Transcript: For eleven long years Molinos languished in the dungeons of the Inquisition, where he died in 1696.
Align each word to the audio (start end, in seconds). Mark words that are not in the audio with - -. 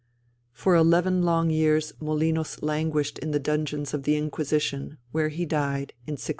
For 0.51 0.73
eleven 0.75 1.21
long 1.21 1.51
years 1.51 1.93
Molinos 2.01 2.63
languished 2.63 3.19
in 3.19 3.29
the 3.29 3.39
dungeons 3.39 3.93
of 3.93 4.01
the 4.01 4.17
Inquisition, 4.17 4.97
where 5.11 5.29
he 5.29 5.45
died 5.45 5.93
in 6.07 6.13
1696. 6.17 6.29